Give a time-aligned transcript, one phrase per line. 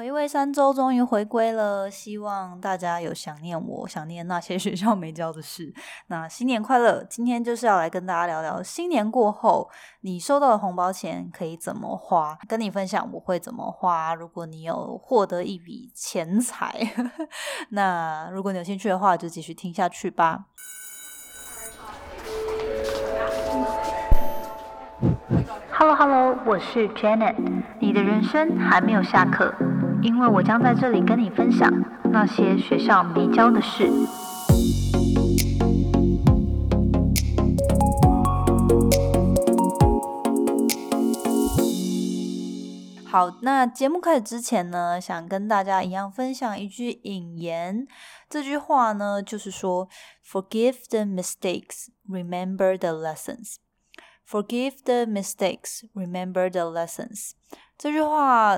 [0.00, 1.90] 回味三周，终于回归了。
[1.90, 5.74] 希望大家有想念我，想念那些 学校没教的事。
[6.06, 7.04] 那新年快乐！
[7.04, 9.68] 今天就是要来跟大家聊聊，新年过后
[10.00, 14.14] 你收到的红包钱可以怎么花，跟你分享我会怎么花。
[14.14, 16.74] 如果你有获得一笔钱财，
[17.68, 20.46] 那如果你有兴趣的话，就继续听下去吧。
[25.72, 27.36] Hello Hello，我是 Janet。
[27.80, 29.54] 你的人生还没有下课，
[30.02, 31.70] 因为我将在这里跟你分享
[32.10, 33.90] 那些学校没教的事。
[43.06, 47.86] 好，那节目开始之前呢，想跟大家一样分享一句引言。
[48.28, 49.88] 这句话呢，就是说
[50.24, 53.56] ：“Forgive the mistakes, remember the lessons.”
[54.26, 57.32] Forgive the mistakes, remember the lessons。
[57.76, 58.56] 这句话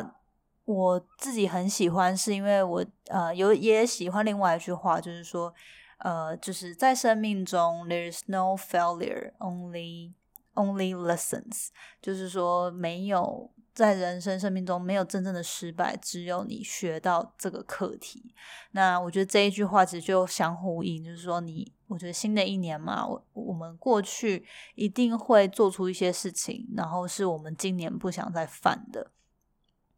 [0.64, 5.52] 我自己很喜欢，是因为我呃有也喜欢另外一句话，就是说
[5.98, 10.12] 呃就是在生命中，there is no failure, only
[10.54, 11.68] only lessons。
[12.00, 18.34] 就是说没有在人生生命中没有真正的失败，只有你学到这个课题。
[18.72, 21.72] 那我觉得这一句话其实就相呼应，就是说你。
[21.88, 29.10] 我觉得新的一年嘛，我我们过去一定会做出一些事情，然后是我们今年不想再犯的。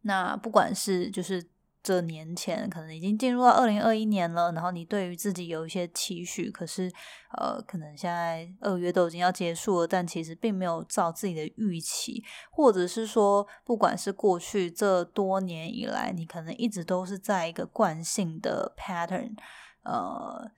[0.05, 1.43] 那不管是就是
[1.83, 6.91] 这年前可能已经进入到二零二一年了，然后你对于自己有一些期许，可是
[7.37, 19.35] 呃，可能现在二月都已经要结束了，但其实并没有照自己的预期，或者是说，不管是过去这多年以来，你可能一直都是在一个惯性的 pattern，
[19.83, 20.51] 呃。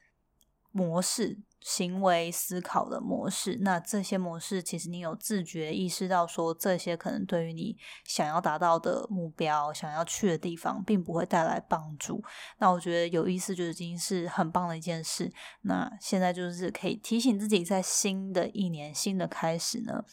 [0.74, 12.24] 模式、行为、思考的模式，那这些模式其实你有自觉意识到，说这些可能对于你想要达到的目标、想要去的地方，并不会带来帮助。
[12.60, 15.32] 那我觉得有意思，就已经是很棒的一件事。
[15.62, 20.06] 那现在就是可以提醒自己，在新的一年、新的开始呢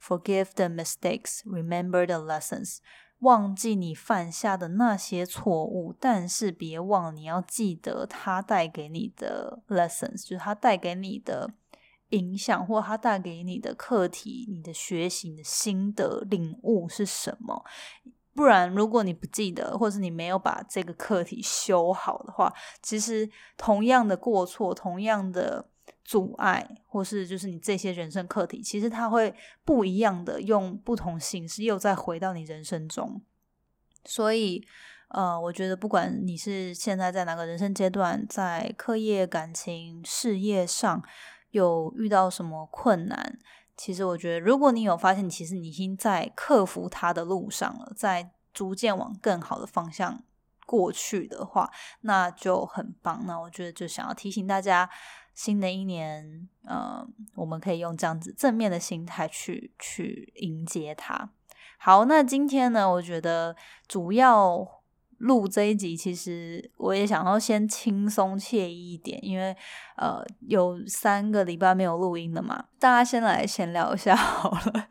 [0.00, 2.78] ，forgive the mistakes, remember the lessons。
[3.24, 11.54] 忘记你犯下的那些错误，但是别忘你要记得它带给你的 lessons，就是它带给你的
[12.10, 17.64] 影响，或它带给你的课题、你的学习的心得领悟是什么。
[18.34, 22.52] 不然，如果你不记得，或者你没有把这个课题修好的话，
[22.82, 25.66] 其实同样的过错，同样的。
[26.04, 29.34] 阻碍，或是就是你这些人生课题，其实它会
[29.64, 33.22] 不一样的，用不同形式又再回到你人生中。
[34.04, 34.62] 所以，
[35.08, 41.02] 呃，我觉得不管你是现在在哪个人生阶段，在课业、感情、事业上
[41.52, 43.38] 有遇到什么困难，
[43.74, 50.22] 其实我觉得，如果你有发现，其实你已经在克服它的路上了，在逐渐往更好的方向
[50.66, 51.70] 过去的话，
[52.02, 53.24] 那就很棒。
[53.26, 54.90] 那我觉得就想要提醒大家。
[55.34, 61.30] 新的一年，呃，我们可以用这样子正面的心态去去迎接它。
[61.78, 63.54] 好，那今天呢，我觉得
[63.86, 64.66] 主要
[65.18, 69.54] 录这一集，其实我也想要先轻松惬意一点，因为
[69.96, 74.86] 呃，有三个礼拜没有录音了嘛，大家先来闲聊一下 好了。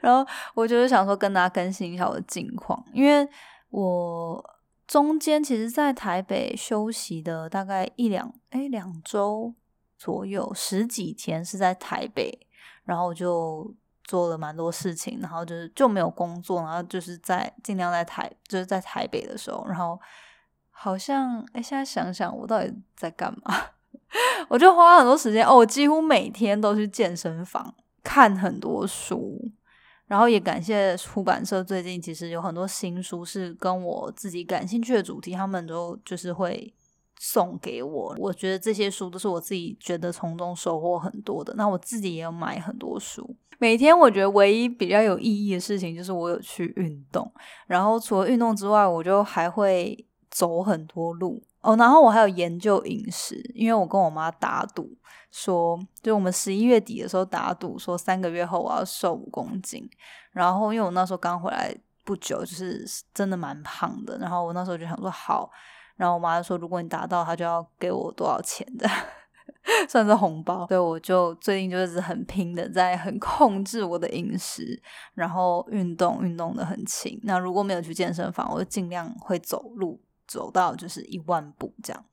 [0.00, 3.28] 然后我就是想说跟大家更新一下我的近况，因为
[3.70, 4.42] 我
[4.86, 9.54] 中间其实，在台北休息的大概一两哎两周。
[9.98, 12.46] 左右十几天是在台北，
[12.84, 20.00] 然后就做了蛮多事情，然后就是就没有工作，然后就是在尽量在台就是在台北的时候，然后
[20.70, 23.54] 好像哎，现在想想我到底在干嘛？
[24.48, 29.50] 我就花很多时间哦，我几乎每天都去健身房看很多书，
[30.06, 36.72] 然后也感谢出版社最近其实有很多新书是跟我自己感兴趣的主题，他们都就是会。
[37.20, 41.52] 送给我，我觉得这些书都是我自己觉得从中收获很多的。
[41.56, 43.36] 那我自己也有买很多书。
[43.58, 47.28] 每天我觉得唯一比较有意义的事情就是我有去运动，
[47.66, 51.74] 然后除了运动之外，我就还会走很多路哦。
[51.76, 54.96] 然后我还有研究饮食，因为我跟我妈打赌
[55.32, 59.90] 说，就我们十一月底的时候打赌说三个月后我要瘦五公斤。
[60.30, 64.16] 然后因为我那时候刚回来不久，就是真的蛮胖的。
[64.18, 65.50] 然后我那时候就想说好。
[65.98, 68.88] 然后我妈就说：“如果你达到，她就要给我多少钱的，
[69.88, 74.80] 算是红包。”所以我就最近就是很拼的，在很控制我的饮食，
[75.14, 77.20] 然后运动，运动的很勤。
[77.24, 82.04] 那如果没有去健身房，我就尽量会走路，走到就是一万步这样。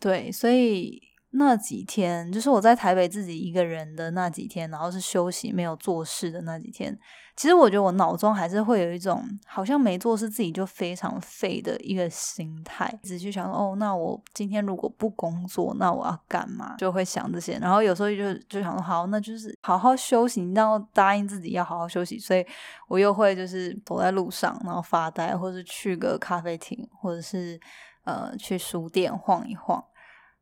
[0.00, 1.00] 对，所以
[1.36, 6.96] 那几天，就是我在台北自己一个人的那几天，然后是休息没有做事的那几天。
[7.36, 16.76] 其实我觉得我脑中还是会有一种好像没做事自己就非常废的一个心态，只去想哦，那我今天如果不工作，那我要干嘛？
[16.78, 17.58] 就会想这些。
[17.58, 22.16] 然后有时候就就想说，好，那就是好好休息，然后答应自己要好好休息。
[22.16, 22.46] 所以
[22.86, 27.58] 我又会就是走在路上，然后发呆，或者去个咖啡厅，或者是
[28.04, 29.82] 呃去书店晃一晃。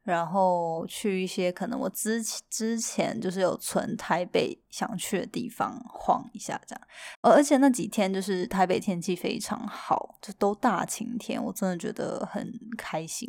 [0.03, 2.21] 然后去一些可能我之
[2.51, 6.89] 之前就是有存台北想去的地方晃一下这样，
[7.21, 13.29] 而而且那几天就是台北天气非常好，就都大晴天，我真的觉得很开心。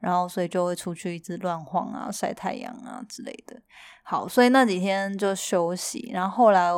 [0.00, 3.60] 然后所以就会出去一直乱晃啊，晒太阳啊之类的。
[4.02, 6.10] 好，所以那几天就休息。
[6.12, 6.70] 然后后来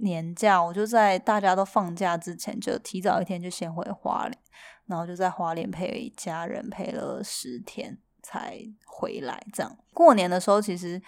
[0.00, 4.38] 年假，我就在大家都放假之前就提早一天就先回花莲，
[4.86, 7.98] 然后就在花莲陪家人陪了十天。
[8.26, 11.00] 才回来，这样过年的时候其实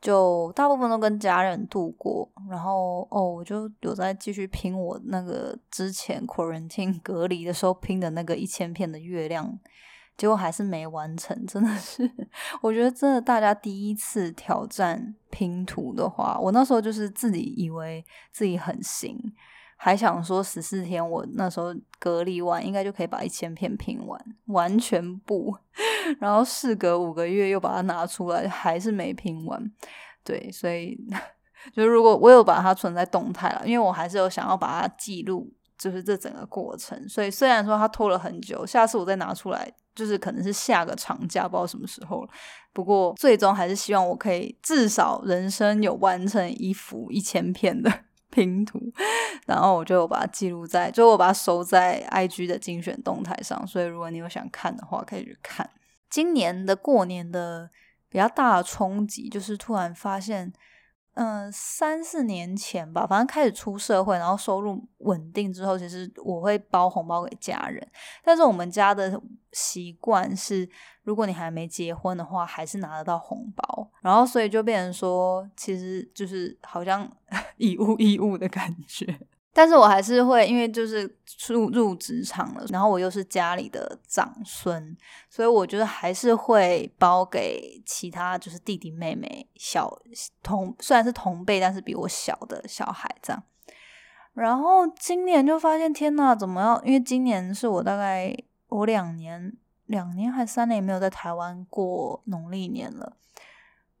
[0.00, 9.56] 就大部分都跟家人度过，然后哦，我就有在继续拼我那个之前 quarantine 隔离的时候拼的那个一千片的月亮，
[10.16, 12.10] 结果还是没完成，真的是，
[12.60, 19.16] 我觉得真的大家第一次挑战拼图的话，我那时候就是自己以为自己很行。
[19.80, 25.56] 还想说十四天，我那时候隔离完应该就可以把一千片拼完，完全不。
[26.18, 29.72] 然后事隔五个月又把它拿出来，还是没拼完。
[30.24, 30.98] 对，所以
[31.72, 35.48] 就如果我有把它存在动态了，因为我还是有想要把它记录，
[35.78, 37.08] 就是这整个过程。
[37.08, 42.28] 所以虽然说它拖了很久，下次我再拿出来，就是可能是下个长假，不知道什么时候了。
[42.72, 47.92] 不过最终还是希望我可以至少人生有完成一幅一千片的。
[48.32, 48.78] 拼图，
[49.46, 55.68] 然后我就把它记录在，就我把它收在 IG 的精选动态上，所以如果你有想看的话，可以去看。
[56.10, 57.70] 今年的过年的
[58.08, 60.52] 比较大的冲击，就是突然发现。
[61.20, 67.84] 嗯，三四年前吧，反正开始出社会，然后收入稳定之后，其实我会包红包给家人。
[68.22, 69.20] 但是我们家的
[69.50, 70.68] 习惯是，
[71.02, 73.90] 如果你还没结婚的话，还是拿得到红包。
[74.00, 77.10] 然后所以就变成说，其实就是好像
[77.58, 79.18] 以物易物的感觉。
[79.52, 81.02] 但是我还是会，因为就是
[81.48, 84.96] 入入职场了，然后我又是家里的长孙，
[85.28, 90.00] 所以我觉得还是会包给其他就是弟弟妹妹小
[90.44, 93.42] 同，虽然是同辈，但是比我小的小孩这样。
[94.34, 96.80] 然后今年就发现，天呐，怎么要？
[96.84, 98.32] 因为今年是我大概
[98.68, 99.52] 我两年
[99.86, 103.16] 两年还三年没有在台湾过农历年了。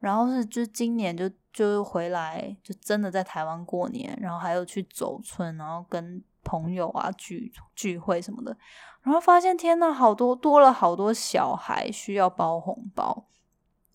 [0.00, 8.56] 然后是，就今年就就回来，就真的在台湾过年，然后还有去走村，然后跟朋友啊聚聚会什么的，
[9.02, 13.26] 然后发现天呐，好多多了好多小孩需要包红包。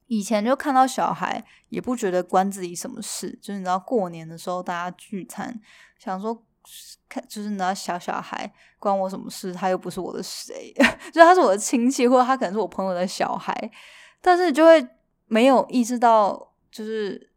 [0.08, 5.58] 以前就看到小孩也不觉得关自己什么事，就是你知道过年的时候大家聚餐，
[5.98, 6.44] 想说
[7.08, 10.74] 看就是你知道小小孩关我什么事，他又不是我的谁，
[11.14, 13.72] 就他是我的亲戚，或者他可能是我朋友的小孩，
[14.22, 14.86] 但是就会。
[15.28, 17.32] 没有意识到，就是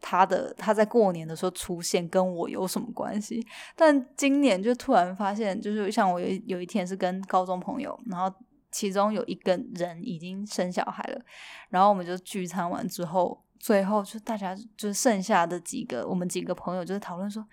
[0.00, 3.46] 他的他在过年的时候出现跟我有什么关系？
[3.76, 8.32] 但今年就突然发现，就是像我有有一天是跟高中朋友，然后
[8.70, 11.20] 其中有一个人已经生小孩了，
[11.68, 17.44] 然后我们就聚餐完之后，最后就大家就剩下的几个，我们几个朋友就是讨论说，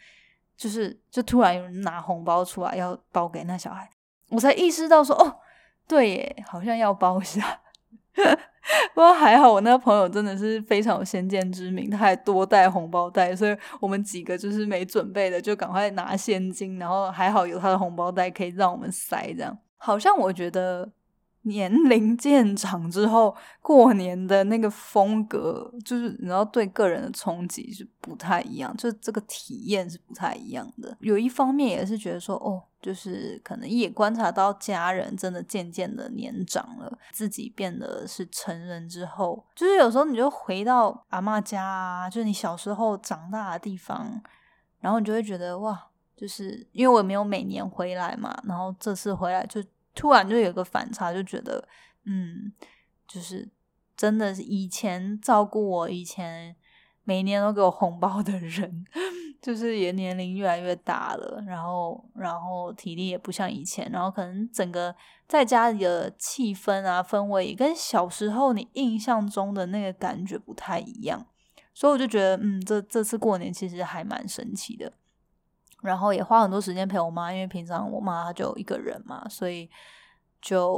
[0.56, 3.90] 就是就突然有人拿红包出来要包给那小孩，
[4.30, 5.40] 我才意识到说，哦，
[5.88, 7.62] 对耶，好像要包一下。
[8.94, 19.34] 不过还好，我那个朋友真的是非常有先见之明，他还多带红包袋，所以我们几个就是没准备的，就赶快拿现金，然后还好有他的红包袋可以让我们塞。
[19.38, 20.90] 这样好像我觉得
[21.44, 30.96] 年龄渐长之后，过年的那个风格，就是你知道对个人的冲击是不太一样，就这个体验是不太一样的。
[31.00, 32.64] 有一方面也是觉得说，哦。
[32.80, 44.22] 就是可能也观察到家人真的渐渐的年长了，自己变得是成人之后，就是有时候你就回到阿妈家啊，就是你小时候长大的地方，
[44.80, 49.62] 然后你就会觉得哇，就是因为我没有每年回来嘛，然后这次回来就
[49.98, 51.68] 突然就有个反差，就觉得
[52.06, 52.54] 嗯，
[53.06, 53.50] 就是
[53.98, 56.56] 真的是以前照顾我，以前
[57.04, 58.86] 每年都给我红包的人。
[59.40, 64.94] 就是也年龄越来越大了，然后然后体力也不像以前，然后可能整个
[65.28, 71.24] 在家里的气氛啊氛围也跟小时候你印象中的那个感觉不太一样，
[71.72, 74.92] 所以我就觉得嗯，这这次过年其实还蛮神奇的，
[75.88, 79.70] 然后也花很多时间陪我妈，因为平常我妈就一个人嘛，所以
[80.42, 80.74] 就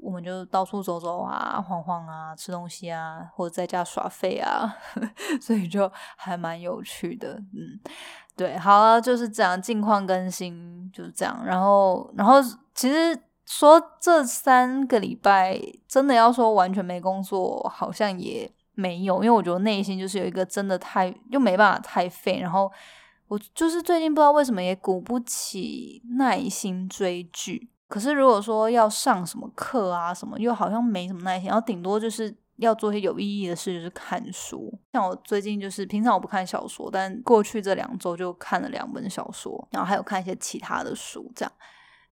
[0.00, 4.76] 我们就到处走走啊，晃晃啊，吃东西啊，或者在家耍废啊，
[5.40, 7.34] 所以就还蛮有趣的。
[7.34, 7.80] 嗯，
[8.36, 11.40] 对，好了，就是这样，近况更新就是这样。
[11.44, 12.34] 然后，然后
[12.74, 22.70] 其实说这三个礼拜真的要说完全没工作，好像也没有，因为我觉得内心就是有一个真的太又没办法太废，然后
[23.28, 27.70] 我就是最近不知道为什么也鼓不起耐心追剧。
[27.86, 34.72] 可是如果说要上什么课啊什么，又好像没什么耐心，然后顶多就是要做些有意义的事，就是看书。
[34.92, 41.52] 像我最近就是平常我不看小说，但过去这两周就看了两本小说，然后还有看一些其他的书，这样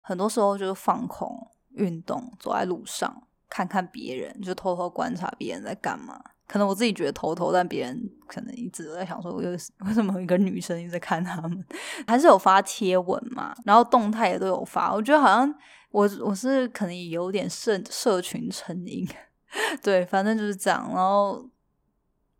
[0.01, 1.29] 很多时候就是放空、
[1.75, 6.19] 运动，走在路上看看别人，就偷偷观察别人在干嘛。
[6.49, 9.51] 可能我自己觉得头头，但别人可能一直在想说，我又
[9.85, 11.63] 为什么一个女生一直在看他们？
[12.07, 14.91] 还是有发贴文嘛，然后动态也都有发。
[14.91, 15.55] 我觉得好像
[15.91, 19.07] 我我是可能有点社社群成瘾，
[19.83, 20.89] 对，反正就是这样。
[20.91, 21.47] 然后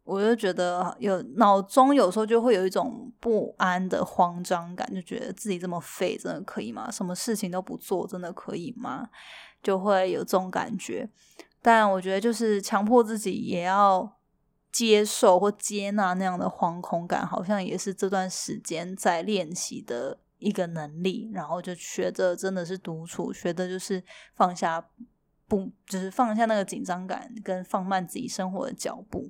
[0.03, 6.89] 我就觉得有脑中有时候就会有一种不安的慌张感，就觉得自己这么废，真的可以吗？
[6.89, 9.07] 什么事情都不做，真的可以吗？
[9.61, 11.07] 就会有这种感觉。
[11.61, 14.17] 但我觉得，就是强迫自己也要
[14.71, 21.29] 接受或接纳那样的惶恐感，好像也是这段时间在练习的一个能力。
[21.33, 24.01] 然后就学着真的是独处，学的就是
[24.35, 24.83] 放下，
[25.47, 29.29] 不就是放下那个紧张感，跟放慢自己生活的脚步，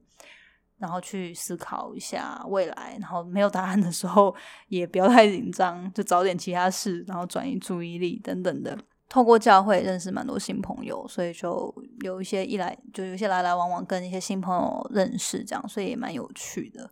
[0.77, 2.95] 然后去思考一下未来。
[3.00, 4.36] 然后没有答案的时候，
[4.67, 8.77] 也不要太紧张，就找点其他事，然后转移注意力等等的。
[9.09, 16.89] 透过教会认识蛮多新朋友，所以就有一些一来就有一些来来往往跟一些新朋友认识，这样所以也蛮有趣的。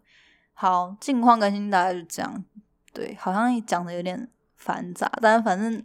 [0.53, 2.43] 好，近况更新大概就这样。
[2.91, 5.83] 对，好像讲的有点繁杂，但反正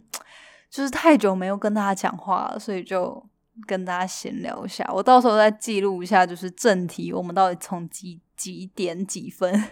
[0.71, 3.23] 就是太久没有跟大家讲话了，所以就
[3.67, 4.83] 跟大家闲聊一下。
[4.91, 9.63] 我到时候再记录一下，就是正题，我们到底从几几点几分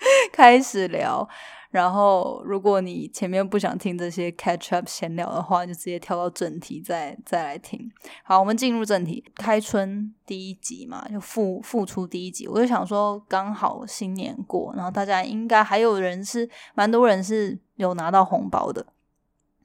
[0.32, 1.28] 开始聊。
[1.70, 7.88] 然后，如果你前面不想听这些 catch up 闲聊的话，就直接跳到正题再再来听。
[8.24, 12.48] 好，我们进入正题，开春第一集嘛，就复复出第一集。
[12.48, 18.84] 我就想说，刚好新年过，然后大家应该还有人是蛮多人是有拿到红包的。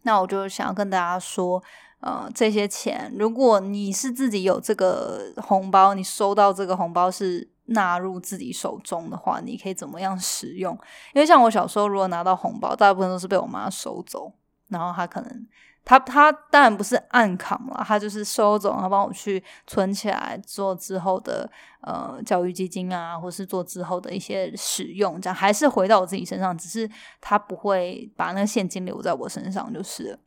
[0.04, 1.64] 那我就想要跟大家说，
[2.02, 7.50] 呃，这些钱，如果你是自己有这个红包，你收到这个红包是。
[7.68, 10.78] 纳入自己手中的话，你可以怎么样使用？
[11.14, 14.32] 因为像我小时候，如果拿到红包，大部分都是被我妈收走，
[14.68, 15.48] 然后她可能，
[15.84, 21.50] 她她当然不是暗扛了，她就是收走，然后帮我去存起来，做之后的
[21.82, 26.88] 呃教育基金啊，或是做之后的一些使用，这样还是回到我自己身上，只是
[27.20, 30.20] 她不会把那个现金留在我身上，就是。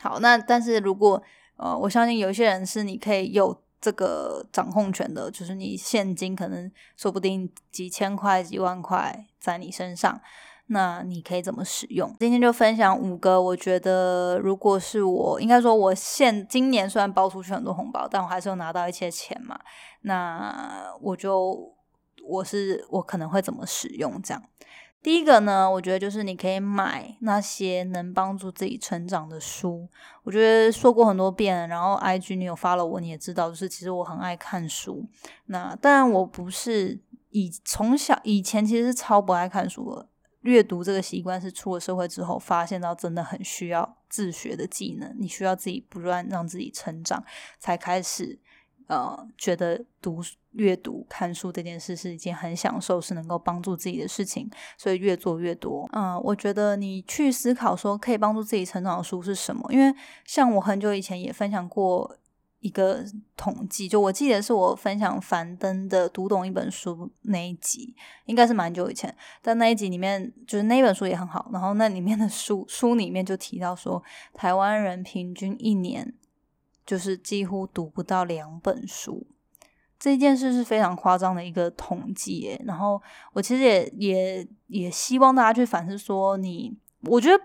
[0.00, 1.22] 好，那但是如果
[1.56, 3.62] 呃，我相信有一些人是你可以有。
[3.80, 10.20] 这个掌控权的，就是你现金可能说不定几千块、几万块在你身上，
[10.66, 12.14] 那你可以怎么使用？
[12.18, 19.60] 今天就分享五个，我觉得如果是我，应该说我现今年虽然包出去很多红包，但我还是有拿到一些钱嘛，
[20.00, 21.72] 那我就
[22.26, 24.42] 我是我可能会怎么使用这样。
[25.06, 29.88] 第一个呢，我觉得就是你可以买那些能帮助自己成长的书。
[30.24, 35.08] 我觉得说过很多遍，然后 I G 你有发了我，你也知道，就是其实我很爱看书。
[35.44, 40.08] 那当然我不是以从小以前其实超不爱看书的，
[40.40, 47.24] 阅读这个习惯是出了社会之后发现到真的很需要自学的技能，你需要自己不断让自己成长，
[47.60, 48.40] 才开始。
[48.86, 55.88] 呃，觉得读阅读看书这件事是一件很享受，是能够帮助自己的事情，所以越做越多。
[55.92, 59.66] 嗯，我觉得你去思考说可以帮助自己成长的书是什么？
[59.72, 59.92] 因为
[60.24, 62.16] 像我很久以前也分享过
[62.60, 63.04] 一个
[63.36, 67.92] 统计，就我记得是我分享樊登的《读懂一本书》那一集，
[68.26, 69.12] 应该是蛮久以前。
[69.42, 74.00] 但那一集里面，就是那本书也很好，然后那里面的书书里面就提到说，
[74.32, 76.14] 台湾人平均一年。
[76.86, 79.26] 就是几乎读不到两本书，
[79.98, 82.56] 这件事是非常夸张的一个统计。
[82.64, 83.02] 然后
[83.32, 87.42] 我其实也也也希望大家去反思说，你我觉得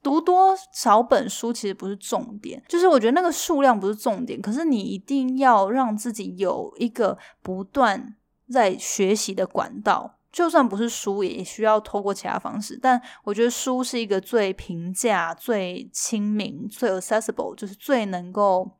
[0.00, 8.14] 读多少本书其实不是重点，就是我觉得那个数量不是重点，可是你一定要让自己有一个不断
[8.48, 12.78] 在学习的管道，就算不是书，也需要透过其他方式。
[12.80, 18.70] 但我觉得书是一个最平价、最亲民、最 accessible，就是最能够。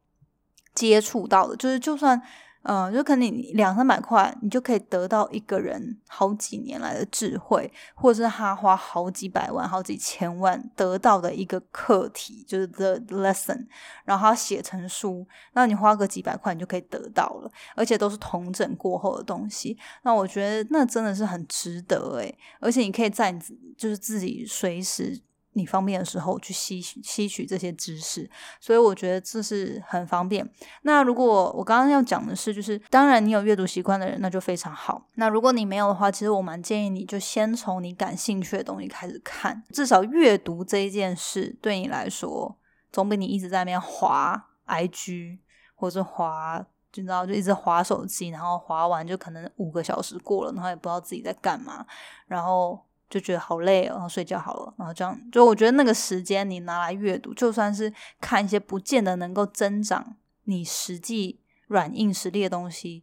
[0.75, 2.21] 接触到的，就是就算
[2.67, 13.67] 嗯，就可能你两三百块，你就可以得到一个人好几年来的智慧，或者是他花好几百万、好几千万得到的一个课题，就是 the lesson，
[14.07, 19.77] 然后他写成书，那你花个几百块，你就可以得到了，而且都是同整过后的东西。
[20.03, 23.31] 那我觉得那真的是很值得诶，而且你可以在
[23.77, 25.21] 就是自己随时。
[25.55, 28.29] 你方便的时候去吸吸取这些知识，
[28.61, 30.49] 所以我觉得这是很方便。
[30.83, 35.09] 那如果我刚刚要讲的是，就是当然你有阅读习惯的人，那就非常好。
[35.15, 42.59] 那如果你没有的话，其实我蛮建议你就先从你感兴趣的东西开始看，至少阅读这一件事对你来说，
[42.93, 45.39] 总比你一直在那边滑 IG
[45.75, 46.59] 或者滑，
[46.93, 51.87] 就知道就一直滑手机，然后滑完就可能五个小时过了，然后也不知道自己在干嘛，
[52.27, 52.85] 然后。
[53.11, 63.03] 就觉得好累哦，然后睡觉好了，然后这样，就我觉得那个时间你拿来阅读，就算是看一些不见得能够增长你实际软硬实力的东西，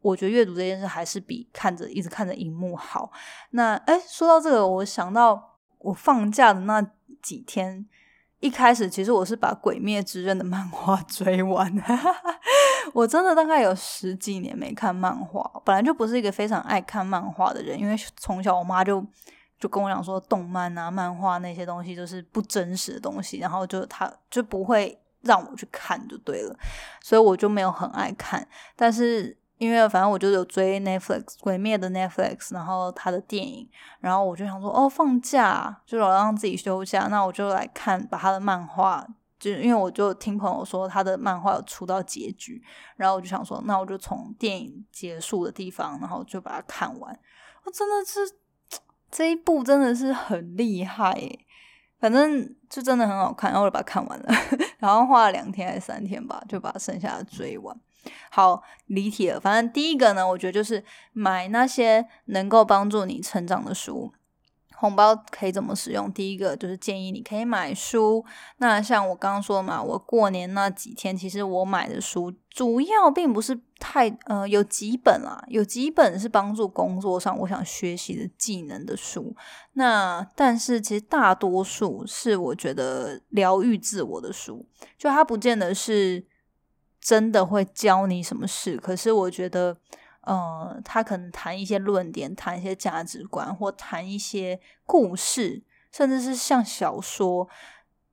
[0.00, 3.12] 我觉得阅读这件事还是比看着一直看着荧幕好。
[3.50, 6.84] 那哎，说到这个，我想到我放假的那
[7.22, 7.86] 几天，
[8.40, 11.72] 一开始其实我是把《鬼灭之刃》的漫画 追完，
[12.92, 19.04] 我真的大概有十几年没看漫画，本来就不是一个非常爱看漫画的人，因为从小我妈就。
[19.56, 26.54] 就跟我讲说，动漫啊、漫画那些东西都是不真实的东西，然后就他就不会让我去看，就对了，
[27.00, 28.46] 所以我就没有很爱看。
[28.76, 33.68] 但是因为反正我就有追 Netflix 鬼灭的 Netflix，然后他的电影，
[34.00, 39.06] 然后我就想说，哦，放假就老让自己休假，那我就来看把他的漫画，
[39.38, 42.62] 就因为我就听朋友说他的漫画有出到结局，
[42.96, 47.18] 然后我就想说，那我就从电影结束的地方，然后就把它看完。
[47.64, 48.36] 我真的是。
[49.10, 51.16] 这一部真的是很厉害，
[52.00, 54.34] 反正就真的很好看，然后我就把它看完了，
[54.78, 57.78] 然后花了两天还是三天吧，就把剩下的追完。
[58.30, 59.40] 好，离题了。
[59.40, 60.82] 反正第一个呢，我觉得就是
[61.12, 64.12] 买那些能够帮助你成长的书。
[64.76, 66.12] 红包可以怎么使用？
[66.12, 68.22] 第一个就是建议你可以买书。
[68.58, 79.34] 那像我刚刚说嘛，我过年那几天，其实我买的书主要并不是太呃有几本啦，有几本是帮助工作上我想学习的技能的书。
[79.74, 84.66] 那但是其实大多数是我觉得疗愈自我的书，
[84.98, 86.26] 就它不见得是
[87.04, 89.76] 真的会教你什么事，可是我觉得。
[90.26, 95.62] 呃，他可能谈一些论点，谈一些价值观，或谈一些故事，
[95.92, 97.46] 甚至是像小说，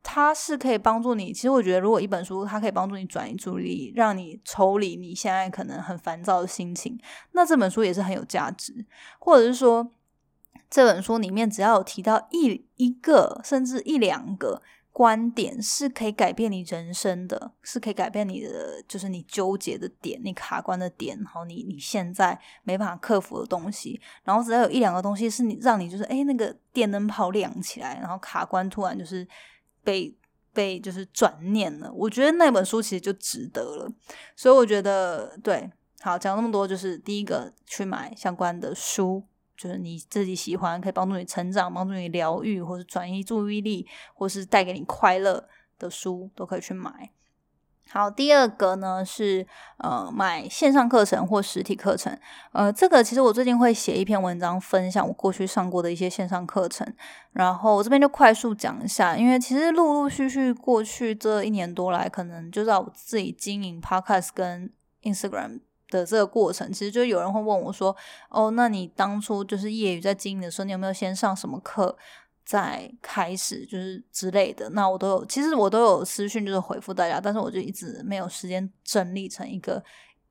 [0.04, 1.32] 它是可以帮助你。
[1.32, 7.00] 其实我觉得，如果一本书它可以帮助你转移注意力，让你抽离你现在可能很烦躁的心情，
[7.32, 8.86] 那这本书也是很有价值。
[9.18, 9.90] 或者是说，
[10.70, 14.62] 这本书里面只要有提到一一个，甚至一两个。
[14.94, 29.26] 观点是可以改变你人生的，是可以改变你的，就是你纠结的点，你卡关的点，然后你你现在没办法克服的东西，然后只要有一两个东西是你让你就是哎那个电灯泡亮起来，然后卡关突然就是
[29.82, 30.14] 被
[30.54, 33.90] 被就是转念了，我觉得那本书其实就值得了。
[34.36, 39.24] 所以我觉得对，好讲那么多，就是第一个去买相关的书。
[39.62, 45.48] 就是你自己喜欢，可以帮助你成长、帮助你疗愈，或是转移注意力，或是带给你快乐
[45.78, 47.12] 的书，都可以去买。
[47.92, 49.46] 好，第二个呢是
[49.78, 52.18] 呃买线上课程或实体课程。
[52.54, 56.92] 呃，这个其实我最近会写一篇文章，分享我过去上过的一些线上课程。
[57.34, 64.72] 然后我这边就快速讲一下，因为其实陆陆续续过去这一年多来，可能就在我自己经营 Podcast 跟
[65.04, 65.60] Instagram。
[65.92, 67.96] 的这个过程，其实就有人会问我说
[68.32, 71.96] ：“哦，那你当初就是业余在经营的时候，你有没有先上什么课
[72.44, 79.84] 再开始，就是之类的？”那我都有，其实我都有私讯就是回复大家，但是我就一直没有时间整理成一个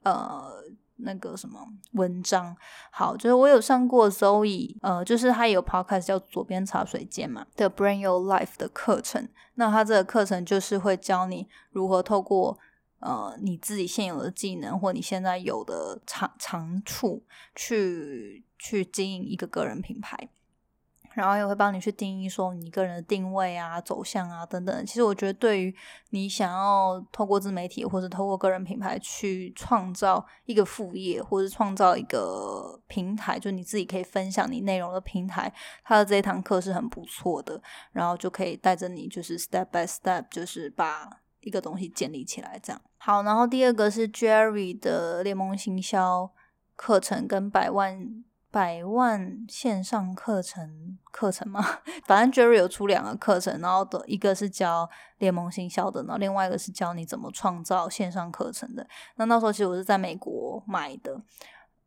[0.02, 0.50] 呃
[0.96, 1.60] 那个什么
[1.92, 2.56] 文章。
[2.90, 9.28] 好，就是我有上过 Zoe，呃，就是他有 podcast 叫左边茶水间嘛的 Bring Your Life 的课程。
[9.54, 12.58] 那他这个课程就是会教你如何透过。
[13.00, 17.22] 呃，你自己现有的技能或你现在有的长长处，
[17.54, 20.28] 去去经营一个个人品牌，
[21.14, 24.84] 然后也会帮你去定义说你个人的定位啊、走向啊等等。
[24.84, 25.74] 其实我觉得，对于
[26.10, 35.50] 你想要透过自媒体或者透过个人品牌去创造一个副业，或者创造一个平台，就你自己可以分享你内容的平台，
[35.82, 37.62] 它的这一堂课是很不错的。
[37.92, 41.19] 然后就可以带着你，就是 step by step，就是把。
[41.40, 43.22] 一个东西建立起来，这样好。
[43.22, 46.30] 然后第二个是 Jerry 的联盟行销
[46.76, 51.60] 课程跟百万百万线上课程课程嘛，
[52.04, 58.86] 反正 Jerry 有出两个课程，然后的一个是教联盟行销的，然后另外一个是教你怎么创造线上课程的。
[59.16, 61.20] 那那时候其实我是在美国买的，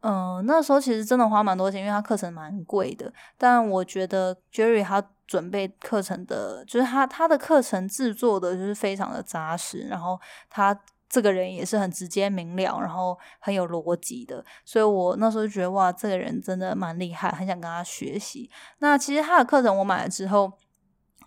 [0.03, 3.11] 嗯，那时候其实真的花蛮多钱，因为他课程蛮贵的。
[3.37, 10.79] 但我觉得 Jerry 他准备课程的，就是他他的课程制作的就是非常的扎实，然后他。
[11.09, 18.49] 这个人也是很直接明了，然后很有逻辑的，所以我那时候就觉得哇，这个人真的蛮厉害，很想跟他学习。
[18.79, 20.51] 那其实他的课程我买了之后，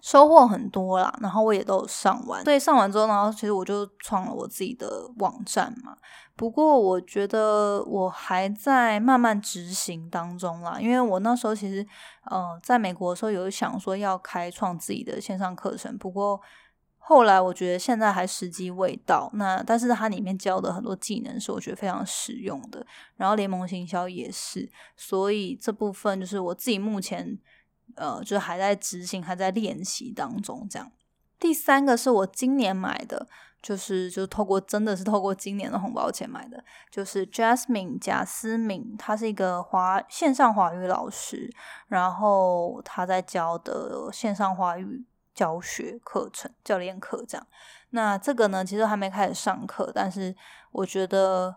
[0.06, 2.44] 收获很多啦，然后我也都有上完。
[2.44, 5.96] 对，上完之后，然后其实我就创了我自己的网站嘛。
[6.36, 11.84] 不过我觉得我还在慢慢执行当中啦，因为我那时候其实
[12.30, 16.40] 呃在美国的时候有想说要开创自己的线上课程，不过。
[17.08, 27.38] 后来我觉得现在还时机未到，那但是它里面教的很多技能是我觉得非常实用的，然后联盟行销也是，所以这部分就是我自己目前
[27.94, 30.90] 呃就是还在执行，还在练习当中这样。
[31.38, 33.28] 第三个是我今年买的，
[33.62, 41.50] 就是就是透过真的是透过今年的红包钱买的，就是 Jasmine 贾思敏，他是一个华线上华语老师，
[41.88, 45.04] 然后他在教的线上华语。
[45.36, 47.46] 教学课程、教练课这样，
[47.90, 50.34] 那这个呢，其实还没开始上课，但是
[50.72, 51.54] 我觉得，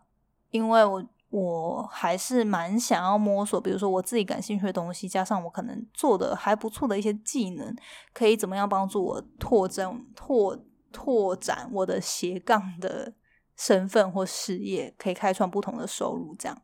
[0.51, 7.75] 因为我我还是蛮想要摸索，比如说我自己感兴趣的东西，加上我可能做的还不错的一些技能，
[8.13, 10.57] 可以怎么样帮助我拓展、拓
[10.91, 13.13] 拓展我的斜杠的
[13.55, 16.61] 身份或事业，可以开创不同的收入这样。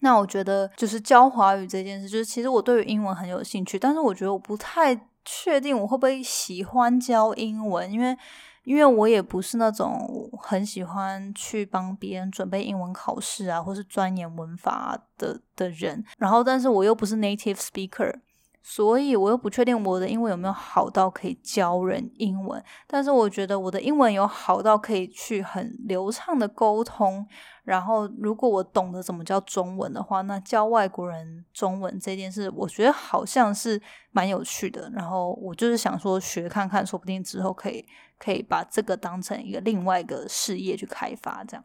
[0.00, 5.06] 那我觉得就是教华语这件事，就是其实我对于英文很有兴趣，但是我觉得我不太。
[5.22, 7.92] 确定我会不会喜欢教英文？
[7.92, 8.16] 因为，
[8.64, 16.04] 因为我也不是那种很喜欢去帮别人准备英文考试啊，或是钻研文法的的人。
[16.18, 18.20] 然后，但是我又不是 native speaker。
[18.62, 22.62] 所以，我又不确定我的英文有没有好到可以教人英文。
[22.86, 27.26] 但是，我觉得我的英文有好到可以去很流畅的沟通。
[27.64, 33.80] 然后，如果我懂得怎么教中文的话，那教外国人中文这件事，我觉得好像是
[34.12, 34.90] 蛮有趣的。
[34.94, 37.82] 然后，我就是想说学看看，说不定之后可以
[38.20, 41.64] 可以把这个当成一个另外一个事业去开发，这样。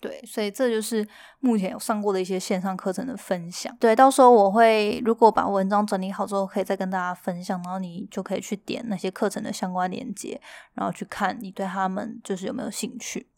[0.00, 1.06] 对，所以这就是
[1.40, 3.76] 目前有上过的一些线上课程的分享。
[3.78, 10.40] 对，到时候我会如果把文章整理好之后，可以再跟大家分享，然后你就可以去点那些课程的相关链接，
[10.72, 13.28] 然后去看你对他们就是有没有兴趣。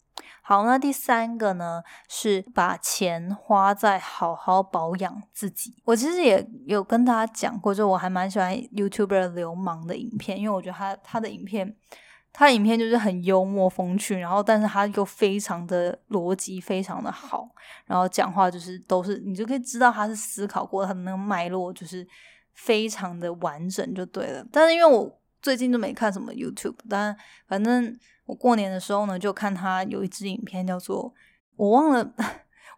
[0.41, 5.75] 好，那第三个呢是把钱花在好好保养自己。
[5.83, 11.75] 我其实也有跟大家讲过，就我还蛮喜欢 YouTuber 流氓的影片，因为我觉得他他的影片。
[12.33, 17.47] 他影片就是很幽默风趣，然后但是他又非常的逻辑非常的好，
[17.85, 22.05] 然后讲话就是都是你就可以知道他是思考过他的那个脉络，就是
[22.53, 24.43] 非常的完整就对了。
[24.51, 27.15] 但是因为我最近都没看什么 YouTube，但
[27.47, 31.13] 反正我过年的时候呢，就看他有一支影片叫做
[31.55, 32.13] 我忘了。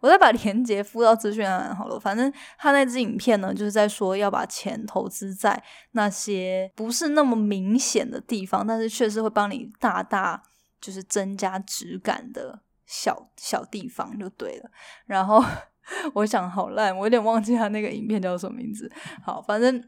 [0.00, 1.98] 我再把链接附到资讯栏好了。
[1.98, 10.42] 反正他那支影片呢，就是在说要把钱投资在那些不是那么明显的地方，但是确实会帮你大大
[10.80, 14.70] 就是增加质感的小小地方就对了。
[15.06, 15.42] 然后
[16.14, 18.90] 我想好烂，我有点忘记他那个影片叫什么名字。
[19.22, 19.82] 好，反正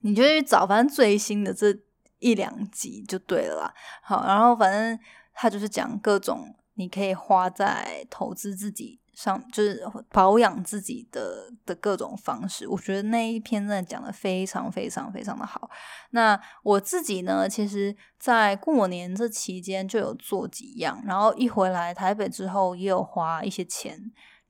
[0.00, 1.76] 你就去找，反正最新的这
[2.18, 3.74] 一两集就对了啦。
[4.02, 4.98] 好，然后反正
[5.32, 9.00] 他就是讲各种你可以花在投资自己。
[9.16, 15.70] 上就是保养自己的的各种方式，我觉得那一篇真的讲的非常非常非常的好。
[16.10, 23.98] 那我自己呢，其实在过年这期间就有做几样，然后一回来台北之后也有花一些钱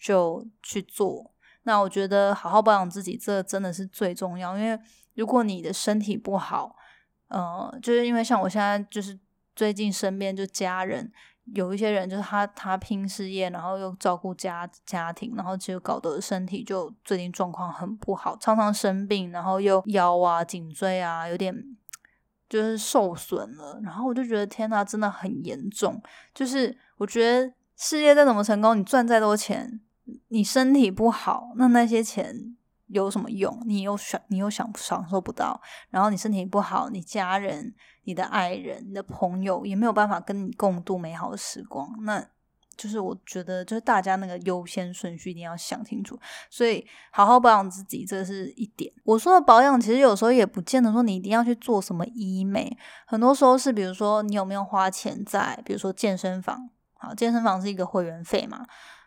[0.01, 1.33] 就去做。
[1.63, 4.77] 那我觉得好好保养自己，这真的是最重要，因为
[5.15, 6.75] 如果你的身体不好，
[7.29, 9.17] 呃，就是因为像我现在就是
[9.55, 11.13] 最近身边就家人。
[11.55, 21.55] 有一些人就是他，他拼事业，然后又照顾家家庭，然后其实搞得身体就最近状况很不好，常常生病，然后又腰啊、颈椎啊有点
[22.49, 23.81] 就是受损了。
[23.85, 26.03] 然后我就觉得天呐，真的很严重。
[26.35, 29.81] 就是我觉得事业再怎么成功，你赚再多钱，
[30.29, 32.56] 你身体不好，那那些钱
[32.87, 33.61] 有什么用？
[33.65, 35.61] 你又享你又享享受不到。
[35.91, 37.75] 然后你身体不好，你家人。
[38.09, 42.25] 你的爱人、你的朋友也没有办法跟你共度美好的时光，那
[42.77, 46.17] 就是我觉得，就是大家那个优先顺序一定要想清楚。
[46.49, 48.93] 所以，好好保养自己，这是一点。
[49.03, 58.65] 我说的保养，其实有时候也不见得说你一定要去做什么医美，很多时候是，比如说你有没有花钱在，比如说健身房，好，健身房是一个会员费嘛，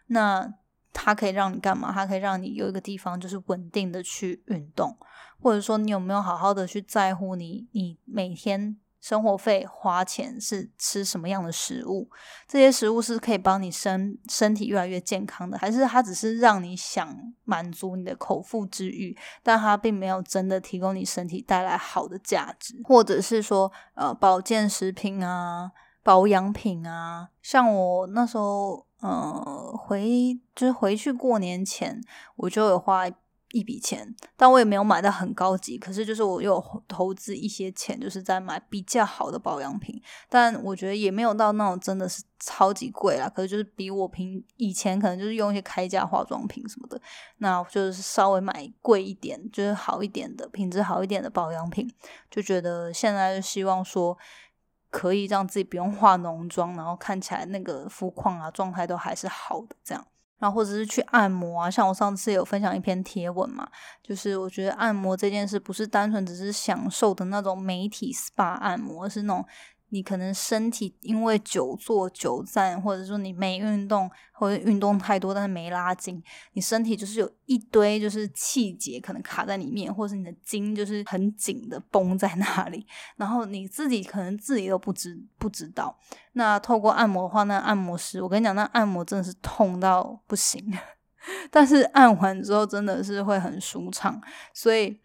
[0.08, 0.54] 那
[0.92, 1.92] 它可以让你干嘛？
[1.92, 4.98] 它可以让你有一个地方就是稳定的去运动，
[5.42, 12.10] 或者说你有没有好好的去在乎你你每天生活费花钱是吃什么样的食物？
[12.48, 22.76] 这些食物是可以帮你身身体越来越健康的，还是它只是让你想满足你的口腹之欲，但它并没有真的提供你身体带来好的价值？
[22.84, 25.72] 或者是说呃保健食品啊、
[26.04, 28.89] 保养品啊，像我那时候。
[29.02, 32.02] 呃，回就是回去过年前，
[32.36, 33.08] 我就有花
[33.52, 35.78] 一笔钱，但我也没有买到很高级。
[35.78, 40.00] 可是就是我有投资一些钱，就是在买比较好的保养品。
[40.28, 43.28] 但我觉得也没有到那种真的是超级贵啦。
[43.28, 47.02] 可是就是比我平以前可能就是用一些开价化妆品什么的，
[47.38, 51.90] 那就是稍微买贵一点，就是好一点的品质好一点的保养品。
[52.30, 54.18] 就觉得现在就希望说。
[54.90, 60.06] 可以让自己不用化浓妆，然后看起来那个肤况啊状态都还是好的，这样。
[60.38, 63.68] 然后或者是去按摩啊，像我上次有分享一篇贴文嘛，
[64.02, 69.46] 就是我觉得按摩这件事不是单纯只是享受的那种媒体 SPA 按摩，是那种。
[69.90, 76.22] 你可能身体因为久坐久站，或者说你没运动，或者运动太多但是没拉筋，
[76.54, 82.86] 你身体就是有一堆就是气结可能卡在里面，或者是你的筋就是很紧的绷在那里，
[83.18, 85.98] 然后你自己可能自己都不知不知道。
[86.34, 90.64] 那透过按摩的话，那按摩师我跟你讲，那按摩真的是痛到不行，
[91.52, 94.22] 但是按完之后真的是会很舒畅，
[94.54, 95.00] 所以。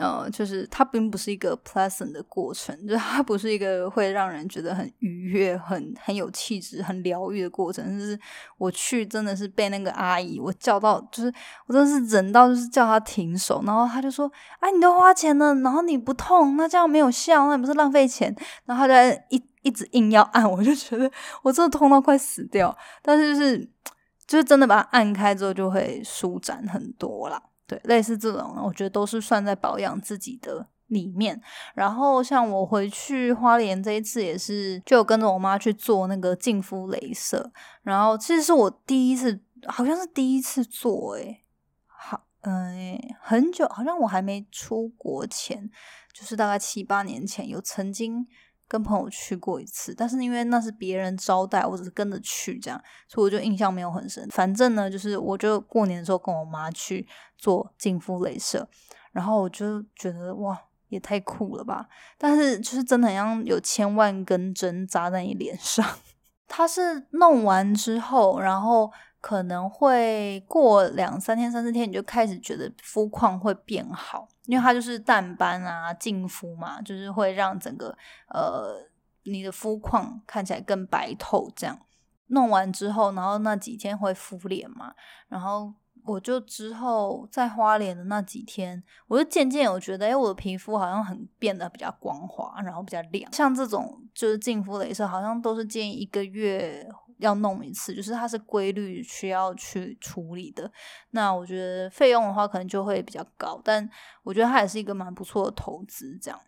[0.00, 7.98] 呃，就是它并不是一个 pleasant 的过程，就是它不是一个会让人觉得很愉悦、很很有气质、很疗愈的过程。
[7.98, 8.18] 就是
[8.56, 11.30] 我去真的是被那个阿姨我叫到，就是
[11.66, 18.34] 我真的是忍到就是叫她停手，然后她就说：“哎，你都花钱了，然后你不痛，那这样没有效，那不是浪费钱？”
[18.64, 21.10] 然后她在一一直硬要按，我就觉得
[21.42, 22.74] 我真的痛到快死掉。
[23.02, 23.70] 但是就是
[24.26, 27.42] 就是真的把它按开之后，就会舒展很多啦。
[27.70, 31.40] 对，类似这种，我觉得都是算在保养自己的里面。
[31.72, 37.52] 然后像我回去花莲这一次，也是就跟着我妈去做那个净肤镭射。
[37.82, 41.44] 然后其实是我第一次，好像是第一次做，诶
[41.86, 45.70] 好，嗯，很久，好像我还没出国前，
[46.12, 48.26] 就是大概七八年前，有曾经。
[48.70, 54.24] 跟朋友去过一次，但是因为那是别人招待，我只是跟着去这样，所以我就印象没有很深。
[54.30, 57.04] 反正呢，就是我就过年的时候跟我妈去
[57.36, 58.68] 做净肤镭射，
[59.10, 60.56] 然后我就觉得哇，
[60.86, 61.88] 也太酷了吧！
[62.16, 65.84] 但是就是真的很像有千万根针扎在你脸上。
[66.46, 68.92] 它是弄完之后，然后。
[69.22, 77.96] 可能会过两三天、三四天，你就开始觉得肤况会变好，因为它就是淡斑啊、净肤嘛，就是会让整个
[78.30, 78.84] 呃
[79.22, 81.48] 你的肤况看起来更白透。
[81.54, 81.78] 这样
[82.26, 84.92] 弄完之后，然后那几天会敷脸嘛，
[85.28, 85.72] 然后
[86.04, 93.32] 我就之后在花脸的那几天，我就渐渐有觉得，哎，我的皮肤好像很变得比较光滑，然后比较亮。
[93.32, 96.88] 像这种就是净肤镭射，好像都是建议一个月。
[97.20, 100.70] 要弄一次，就是它是规律需要去处理的。
[101.10, 103.88] 那我觉得费用的话，可能就会比较高，但
[104.22, 106.18] 我觉得它也是一个蛮不错的投资。
[106.20, 106.40] 这样，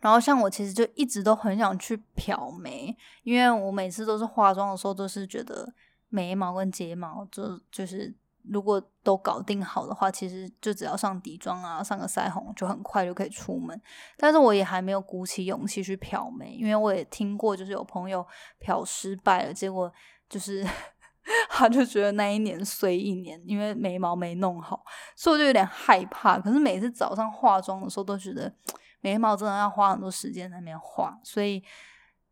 [0.00, 5.72] 然后像我其实就一直都很想去漂眉，因为我每次都是化妆的时候，都是觉得
[6.08, 8.14] 眉毛跟睫毛就就是。
[8.44, 13.80] 如果都搞定好的话，其实就只要上底妆啊，上个腮红，就很快就可以出门。
[14.16, 18.26] 但是我也还没有鼓起勇气去漂眉，因为我也听过，就是有朋友
[18.58, 19.92] 漂失败了，结果
[20.28, 20.66] 就是
[21.50, 24.82] 他就觉得那一年衰一年，因为眉毛没弄好，
[25.14, 26.38] 所以我就有点害怕。
[26.38, 28.52] 可是每次早上化妆的时候，都觉得
[29.00, 31.62] 眉毛真的要花很多时间在那边画，所以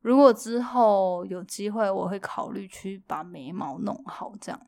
[0.00, 4.60] 如果之后有机会，我会考虑去把眉毛弄好，这样。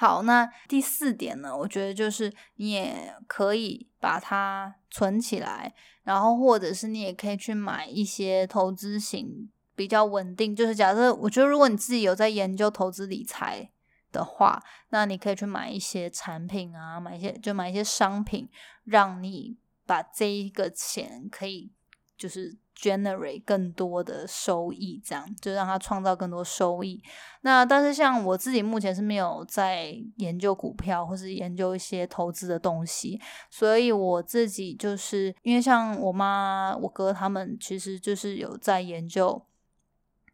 [0.00, 1.56] 好，那第四点呢？
[1.56, 10.54] 我觉得就是你也可以把它存起来，然后或者是你也可以去买一些投资型比较稳定。
[10.54, 13.72] 就是假设，我觉得如果你自己有在研究投资理财
[14.12, 18.48] 的话，那你可以去买一些产品啊，买一些就买一些商品，
[18.84, 21.72] 让你把这一个钱可以
[22.16, 22.56] 就是。
[22.80, 27.02] Generate 更多的收益，这样就让他创造更多收益。
[27.40, 39.44] 那但是像我自己目前是没有在研究股票或是研究一些投资的东西，所以我自己就是因为像我妈、我哥他们其实就是有在研究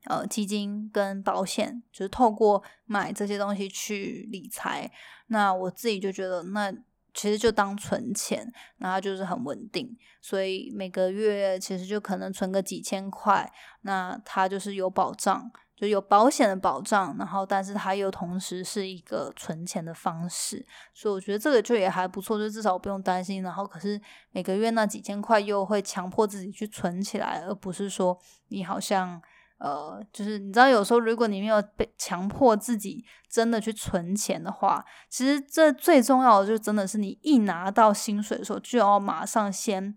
[0.04, 4.90] 呃基金跟保险，就是透过买这些东西去理财。
[5.28, 6.74] 那我自己就觉得那。
[7.14, 13.50] 其实就当存钱，那它就是很稳定，所以每个月其实就可能存个几千块，
[13.82, 15.50] 那它就是有保障。
[15.76, 23.42] 就有保险的保障，然后但是它又同时是一个存钱的方式，所以我觉得这个就也还不错，就至少不用担心。
[23.42, 24.00] 然后可是
[24.30, 28.16] 每个月那几千块又会强迫自己去存起来，而不是说
[28.50, 29.20] 你好像
[29.64, 39.96] 呃，就是你知道有时候如果你没有被强迫自己真的去存钱的话，其实这最重要的就真的是你一拿到薪水的时候就要马上先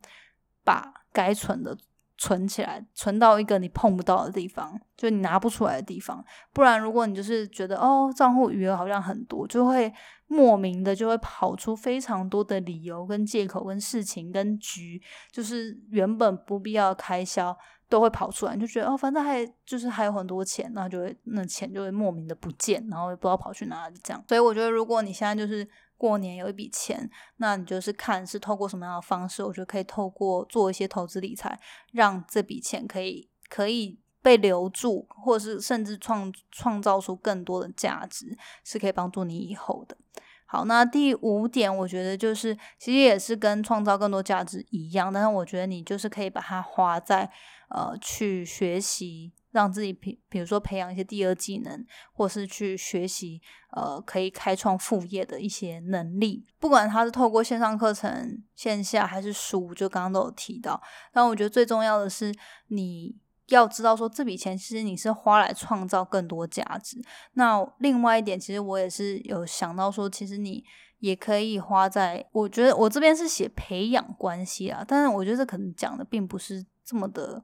[0.64, 1.78] 把该存的。
[2.20, 6.26] 存起来，存到一个你碰不到的地方，就你拿不出来的地方。
[6.52, 9.94] 不然，如果你就是觉得哦，账户余额好像很多，就会
[10.26, 15.00] 莫名的就会跑出非常多的理由、跟借口、跟事情、跟局，
[15.32, 17.56] 就是原本不必要开销
[17.90, 24.24] 都会跑出来，就觉得哦，反正还就是还有很多钱，那就会那钱就会莫名的不见，然后也不知道跑去哪里这样。
[24.28, 25.68] 所以我觉得，如果你现在就是。
[26.00, 31.60] 过年有一笔钱，那你就是看是透过什么样的方式，我觉得可以透过做一些投资理财，
[31.92, 39.98] 让这笔钱可以可以被留住，或者是甚至创创造出更多的价值，是可以帮助你以后的。
[40.46, 47.28] 好，那第五点，我觉得就是其实也是跟创造更多价值一样，但是我觉得你就是可以把它花在
[47.70, 49.34] 呃去学习。
[49.52, 53.42] 让自己比，比如说培养一些第二技能，或是去学习
[53.76, 56.46] 呃可以开创副业的一些能力。
[56.60, 60.80] 不管他是透过线上课程、线下还是书，就刚刚都有提到。
[61.12, 62.32] 但我觉得最重要的是，
[62.68, 63.16] 你
[63.48, 67.02] 要知道说这笔钱其实你是花来创造更多价值。
[67.34, 70.64] 那另外一点，其实我也是有想到说，其实你
[71.00, 77.44] 也可以花在，我觉得我这边是写培养关系啊，但是我觉得这可能讲的并不是这么的。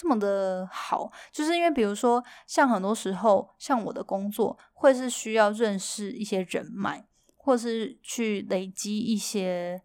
[0.00, 7.04] 这么的好，就是因为比如说，像很多时候，像我的工作会是需要认识一些人脉，
[7.36, 9.82] 或是去累积一些，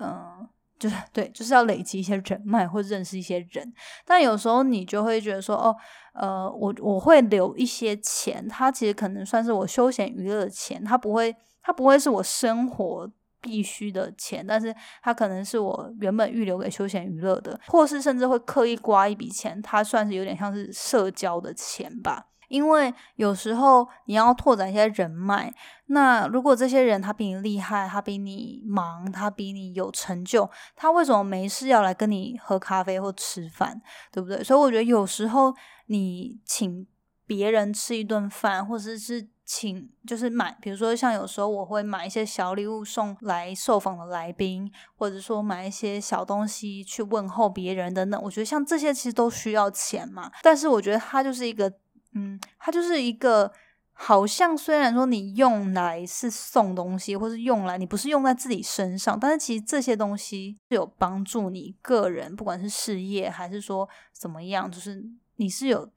[0.00, 0.48] 嗯，
[0.80, 3.72] 就是对，就是要累积一些人脉或认识一些人。
[4.04, 5.76] 但有时候你就会觉得说，哦，
[6.14, 13.08] 呃，我我会留一些钱，它其实可能算是我休闲娱乐的钱，它不会，它不会是我生活。
[13.40, 22.26] 必须的钱，但是它可能是我原本预留给休闲娱乐的，或是甚至会刻意刮一笔钱，它算是有点像是社交的钱吧。
[22.48, 25.54] 因为有时候你要拓展一些人脉，
[25.86, 34.42] 那如果这些人他比你厉害，他比你忙，他比你有成就，他为什么没事要来跟你喝咖啡或吃饭，对不对？
[34.42, 35.54] 所以我觉得有时候
[35.86, 36.84] 你请
[37.30, 39.28] 别人吃一顿饭，或者是。
[39.52, 48.22] 请就是买，比如说像有时候我会买一些小礼物送来受访的来宾，或者说买一些小东西去问候别人等等。
[48.22, 51.68] 我觉得像这些其实都需要钱嘛，但是我觉得它就是一个，
[52.14, 53.52] 嗯，它就是一个，
[53.92, 65.04] 好像虽然说你用来是送东西，或是用来你不是用在自己身上，但是其实这些东西是有帮助你个人，不管是事业还是说怎么样，就是
[65.38, 65.90] 你是有。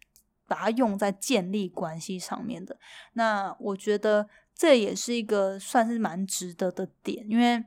[0.54, 2.78] 把它用在建立关系上面的，
[3.14, 7.64] 那我觉得这也是一个算是蛮值得的点，因为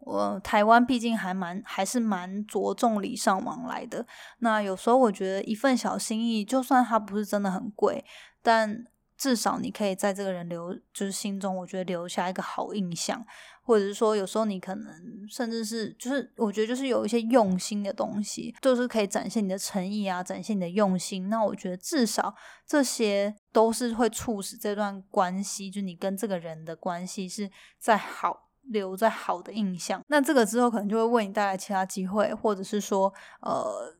[0.00, 4.06] 我台湾毕竟还蛮还是蛮着重礼尚往来的。
[4.40, 8.04] 那有时候我觉得一份小心意，就算它不是真的很贵，
[8.42, 8.84] 但
[9.16, 13.26] 至少你可以在这个人留就是心中，我觉得留下一个好印象。
[13.64, 21.28] 或者是说，有时候你可能甚至是，就是我觉得就是有一些用心的东西，就是可以展现你的诚意啊，展现你的用心。
[21.30, 22.34] 那我觉得至少
[22.66, 30.02] 这些都是会促使这段关系，就你跟这个人的关系是在好留在好的印象。
[30.08, 33.96] 那这个之后可能就会为你带来其他机会，或者是说，呃。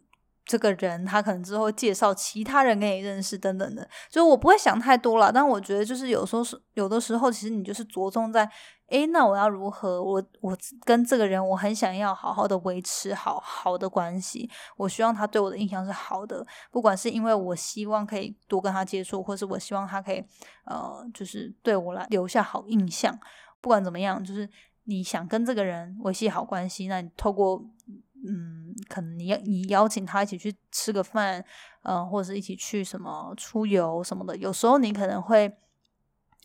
[0.46, 5.33] 这个人他可能之后介绍其他人给你认识等等的，就我不会想太多了。
[5.33, 8.46] 但我觉得就是有时候是有的时候，其实你就是着重在，
[8.88, 10.03] 诶，那我要如何？
[10.03, 14.49] 我我跟这个人，我很想要好好的维持好好的关系。
[14.77, 20.23] 我希望他对我的印象是好的，不管是因为我希望可以多跟他接触，或是我希望他可以
[20.64, 23.18] 呃，就是对我来留下好印象。
[23.61, 24.49] 不管怎么样，就是
[24.85, 27.64] 你想跟这个人维系好关系，那你透过。
[28.27, 31.44] 嗯，可能你要你邀请他一起去吃个饭，
[31.83, 35.55] 嗯，或者是一起去什么出游什么的，有时候你可能会，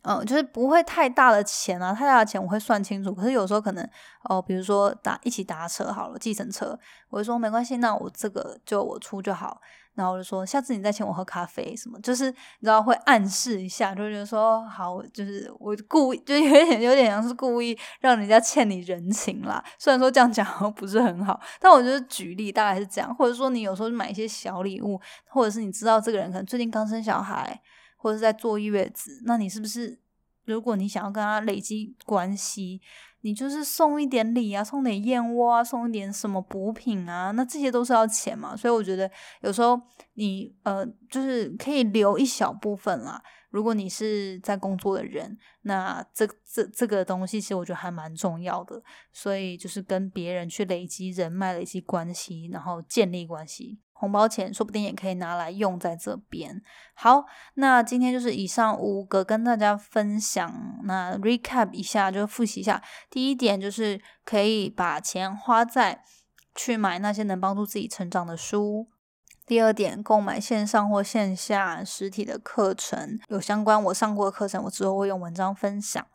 [0.02, 3.14] 嗯，就是不会太大的钱啊，太大的钱我会算清楚。
[3.14, 3.88] 可是有时候可能，
[4.24, 6.78] 哦，比如说打一起搭车好了，计程车，
[7.10, 9.60] 我就说没关系，那我这个就我出就好。
[9.94, 19.62] 然后我就说，下次你再请我喝咖啡什么，就是你知道会暗示一下，就觉得说好，就是我故意，就有点有点像是故意让人家欠你人情啦。
[19.78, 27.60] 虽然说这样讲不是很好，但我觉得举例大概是这样，或者说你有时候买一些小礼物，或者是你知道这个人可能最近刚生小孩，
[28.00, 30.00] 或者在坐月子，那你是不是？
[30.46, 32.80] 如果你想要跟他累积关系，
[33.20, 38.56] 你就是送一点礼啊，送点燕窝啊，送一点什么补品啊，那这些都是要钱嘛。
[38.56, 39.08] 所以我觉得
[39.42, 39.80] 有时候
[40.14, 43.22] 你呃，就是可以留一小部分啦。
[43.50, 48.82] 如果你是在工作的人，那这这这个东西其实我觉得还蛮重要的。
[49.12, 53.78] 所以就是跟别人去累积人脉、累积关系，然后建立关系。
[54.00, 56.62] 红包钱说不定也可以拿来用在这边。
[56.94, 57.26] 好，
[57.56, 60.80] 那今天就是以上五个跟大家分享。
[60.84, 62.82] 那 recap 一下，就复习一下。
[63.10, 66.02] 第一点就是可以把钱花在
[66.54, 68.88] 去买那些能帮助自己成长的书。
[69.46, 76.06] 第二点，购买线上或线下实体的课程，有相关我上过的课程，我之后会用文章分享。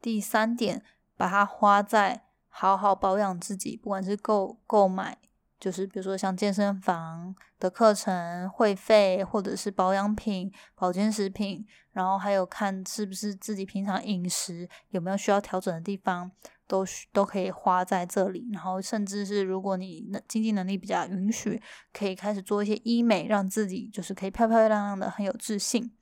[0.00, 0.84] 第三点，
[1.16, 5.18] 把它花在好好保养自己，不管是购购买。
[5.62, 16.28] 就是比如说像健身房的课程会费，或者是保养品、保健食品，然后还有看是不是自己平常饮食有没有需要调整的地方，
[16.66, 18.48] 都都可以花在这里。
[18.52, 25.92] 然后甚至是如果你能经济能力比较允许，可以开始做一些医美，让自己就是可以漂漂亮亮的，很有自信。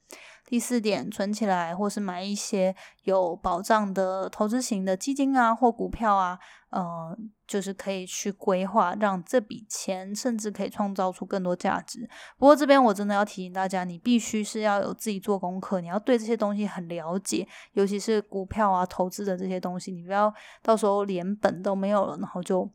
[0.50, 2.74] 第四点，存起来或是买一些
[3.04, 6.36] 有保障的投资型的基金啊，或股票啊，
[6.70, 12.10] 呃，就是可以去规划，让这笔钱甚至可以创造出更多价值。
[12.36, 20.34] 不过这边我真的要提醒大家，你必须是要有自己做功课，你要对这些东西很了解，尤其是股票啊、投资的这些东西，你不要
[20.64, 22.68] 到时候连本都没有了，然后就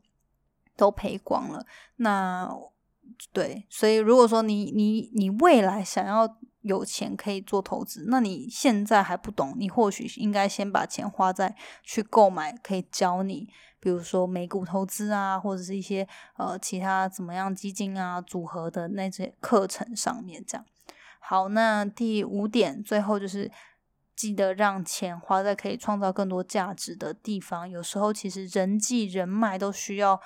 [0.78, 1.62] 都赔光了。
[1.96, 2.50] 那
[3.34, 6.38] 对，所以如果说你你你未来想要。
[6.66, 13.48] 有钱可以做投资，那你现在还不懂，你或许应该先把钱花在去购买可以教你，
[13.80, 16.06] 比如说美股投资啊，或者是一些
[16.36, 20.44] 呃其他怎么样基金啊组合的那些课程上面。
[20.46, 20.66] 这样
[21.20, 23.50] 好，那第五点，最后就是
[24.14, 27.68] 记得让钱花在可以创造更多价值的地方。
[27.68, 30.20] 有时候其实人际人脉都需要。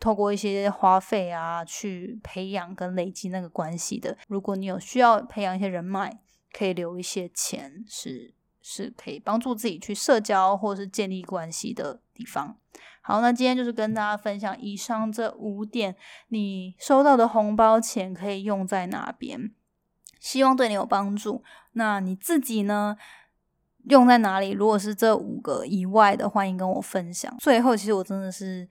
[0.00, 4.16] 透过一些花费啊，去培养跟累积那个关系的。
[4.28, 6.18] 如果你有需要培养一些人脉，
[6.50, 8.32] 可以留一些钱，是
[8.62, 12.56] 是可以帮助自己去社交或是建立关系的地方。
[13.02, 15.94] 好，那今天就是跟大家分享以上这五点，
[16.28, 19.52] 你收到的红包钱可以用在哪边，
[20.18, 21.44] 希望对你有帮助。
[21.72, 22.96] 那你自己呢，
[23.84, 24.50] 用在哪里？
[24.50, 27.36] 如果是这五个以外的，欢迎跟我分享。
[27.38, 28.66] 最后，其实我真的是。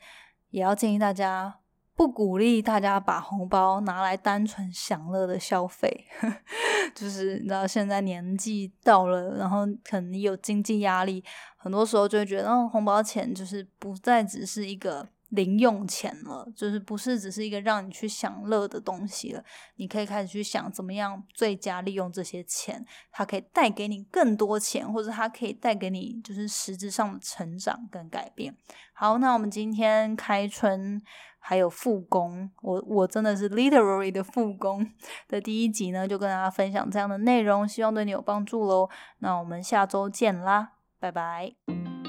[0.49, 1.59] 也要建议大家，
[1.95, 6.05] 不鼓励大家把红包拿来单纯享乐的消费，
[6.95, 11.23] 就是你知道现在年纪到了，然后可能有经济压力，
[11.57, 15.07] 很多时候就会觉得，哦，红包钱就是不再只是一个。
[15.29, 19.43] 零用钱了，就是不是只是一个让你去享乐的东西了。
[19.75, 28.55] 你可以开始去想怎么样最佳利用这些钱，它可以带给你更多钱，或者它可以带给你就是实质上的成长跟改变。
[28.93, 31.01] 好，那我们今天开春
[31.37, 34.85] 还有复工，我我真的是 literary 的复工
[35.27, 38.89] 的第一集呢，就跟大家分享这样的内容，希望对你有帮助喽。
[39.19, 41.98] 那我们下周见啦，拜拜。